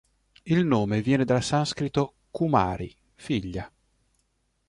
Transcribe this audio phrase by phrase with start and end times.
[0.47, 3.71] Il nome viene dal sanscrito "kumari", figlia.